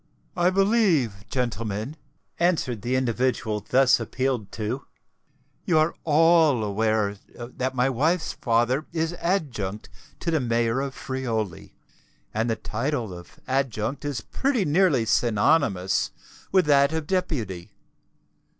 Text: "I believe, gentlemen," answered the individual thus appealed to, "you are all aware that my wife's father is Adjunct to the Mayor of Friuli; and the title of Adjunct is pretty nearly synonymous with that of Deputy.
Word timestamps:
"I 0.35 0.49
believe, 0.49 1.25
gentlemen," 1.29 1.95
answered 2.39 2.81
the 2.81 2.95
individual 2.95 3.59
thus 3.69 3.99
appealed 3.99 4.51
to, 4.53 4.87
"you 5.63 5.77
are 5.77 5.93
all 6.05 6.63
aware 6.63 7.17
that 7.35 7.75
my 7.75 7.87
wife's 7.87 8.33
father 8.33 8.87
is 8.93 9.13
Adjunct 9.19 9.89
to 10.21 10.31
the 10.31 10.39
Mayor 10.39 10.81
of 10.81 10.95
Friuli; 10.95 11.75
and 12.33 12.49
the 12.49 12.55
title 12.55 13.13
of 13.13 13.39
Adjunct 13.47 14.03
is 14.03 14.21
pretty 14.21 14.65
nearly 14.65 15.05
synonymous 15.05 16.09
with 16.51 16.65
that 16.65 16.91
of 16.93 17.05
Deputy. 17.05 17.69